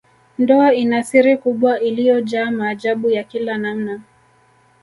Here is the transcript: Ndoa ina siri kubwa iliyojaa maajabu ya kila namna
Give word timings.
Ndoa 0.37 0.73
ina 0.73 1.03
siri 1.03 1.37
kubwa 1.37 1.79
iliyojaa 1.79 2.51
maajabu 2.51 3.09
ya 3.09 3.23
kila 3.23 3.57
namna 3.57 4.01